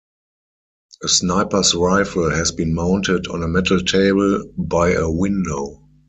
A 1.03 1.07
sniper's 1.07 1.75
rifle 1.75 2.31
has 2.31 2.51
been 2.51 2.73
mounted 2.73 3.27
on 3.27 3.43
a 3.43 3.47
metal 3.47 3.79
table 3.81 4.51
by 4.57 4.93
a 4.93 5.07
window. 5.07 5.83